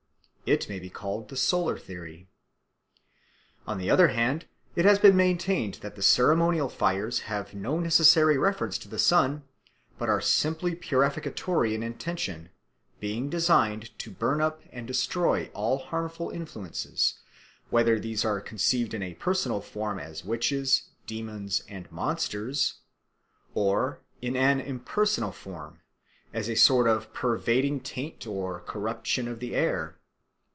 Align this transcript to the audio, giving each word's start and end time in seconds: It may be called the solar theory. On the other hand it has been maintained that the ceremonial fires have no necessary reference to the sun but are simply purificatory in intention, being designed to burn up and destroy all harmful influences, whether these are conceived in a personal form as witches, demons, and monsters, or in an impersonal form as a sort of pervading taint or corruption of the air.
It 0.43 0.67
may 0.67 0.79
be 0.79 0.89
called 0.89 1.29
the 1.29 1.37
solar 1.37 1.77
theory. 1.77 2.27
On 3.65 3.77
the 3.77 3.89
other 3.89 4.09
hand 4.09 4.47
it 4.75 4.83
has 4.83 4.99
been 4.99 5.15
maintained 5.15 5.75
that 5.75 5.95
the 5.95 6.01
ceremonial 6.01 6.67
fires 6.67 7.19
have 7.31 7.53
no 7.53 7.79
necessary 7.79 8.37
reference 8.37 8.77
to 8.79 8.89
the 8.89 8.99
sun 8.99 9.43
but 9.97 10.09
are 10.09 10.19
simply 10.19 10.75
purificatory 10.75 11.73
in 11.73 11.81
intention, 11.83 12.49
being 12.99 13.29
designed 13.29 13.97
to 13.99 14.11
burn 14.11 14.41
up 14.41 14.59
and 14.73 14.85
destroy 14.87 15.49
all 15.53 15.77
harmful 15.77 16.29
influences, 16.31 17.13
whether 17.69 17.97
these 17.97 18.25
are 18.25 18.41
conceived 18.41 18.93
in 18.93 19.01
a 19.01 19.13
personal 19.13 19.61
form 19.61 19.99
as 19.99 20.25
witches, 20.25 20.89
demons, 21.07 21.63
and 21.69 21.89
monsters, 21.93 22.79
or 23.53 24.01
in 24.21 24.35
an 24.35 24.59
impersonal 24.59 25.31
form 25.31 25.79
as 26.33 26.49
a 26.49 26.55
sort 26.55 26.89
of 26.89 27.13
pervading 27.13 27.79
taint 27.79 28.27
or 28.27 28.59
corruption 28.59 29.29
of 29.29 29.39
the 29.39 29.55
air. 29.55 29.97